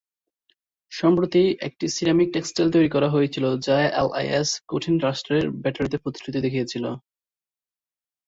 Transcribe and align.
সম্প্রতি, 0.91 1.43
একটি 1.67 1.85
ceramic 1.95 2.27
textile 2.31 2.69
তৈরি 2.71 2.89
করা 2.95 3.07
হয়েছিল 3.09 3.45
যা 3.65 3.75
এলআই-এস 3.93 4.49
কঠিন 4.67 4.95
রাষ্ট্রের 4.99 5.45
ব্যাটারিতে 5.63 5.97
প্রতিশ্রুতি 5.97 6.39
দেখিয়েছিল। 6.41 6.85